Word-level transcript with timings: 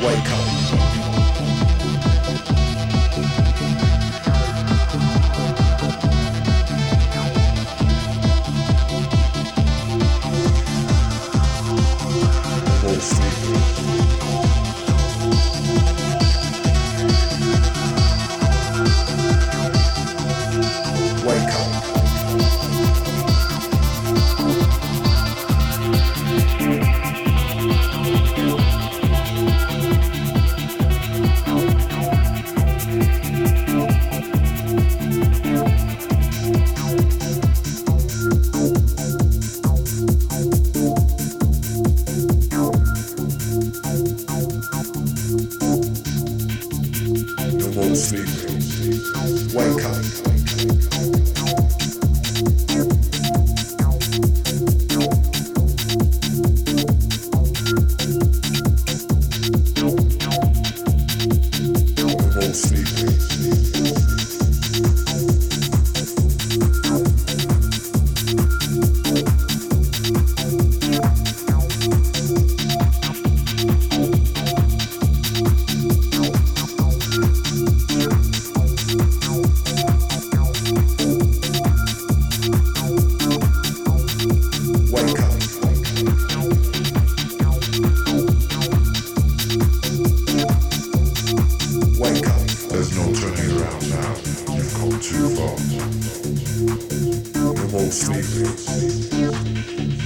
Wake 0.00 0.30
up. 0.30 0.47
No 47.26 47.68
more 47.72 47.94
sleeping. 47.96 48.60
Wake 49.52 49.84
up. 49.84 51.37
Sleep. 97.90 99.97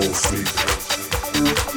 for 0.00 0.14
free. 0.14 1.67